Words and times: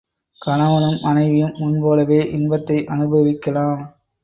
கணவனும் 0.41 0.97
மனைவியும் 1.01 1.53
முன்போலவே 1.57 2.19
இன்பத்தை 2.31 2.77
அனுபவிக்கலாம். 2.87 3.81